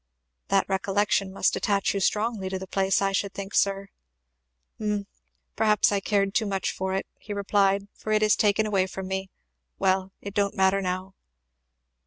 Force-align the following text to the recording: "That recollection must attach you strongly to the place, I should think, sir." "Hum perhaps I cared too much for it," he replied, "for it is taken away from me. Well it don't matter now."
"That 0.47 0.67
recollection 0.67 1.31
must 1.31 1.55
attach 1.55 1.93
you 1.93 1.99
strongly 1.99 2.49
to 2.49 2.57
the 2.57 2.65
place, 2.65 3.03
I 3.03 3.11
should 3.11 3.35
think, 3.35 3.53
sir." 3.53 3.89
"Hum 4.79 5.05
perhaps 5.55 5.91
I 5.91 5.99
cared 5.99 6.33
too 6.33 6.47
much 6.47 6.71
for 6.71 6.95
it," 6.95 7.05
he 7.19 7.33
replied, 7.35 7.87
"for 7.93 8.11
it 8.11 8.23
is 8.23 8.35
taken 8.35 8.65
away 8.65 8.87
from 8.87 9.07
me. 9.07 9.29
Well 9.77 10.11
it 10.19 10.33
don't 10.33 10.55
matter 10.55 10.81
now." 10.81 11.13